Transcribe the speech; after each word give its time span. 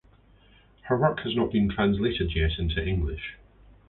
Her 0.85 0.97
work 0.99 1.19
has 1.19 1.35
not 1.35 1.51
been 1.51 1.69
translated 1.69 2.31
yet 2.35 2.57
into 2.57 2.83
English. 2.83 3.37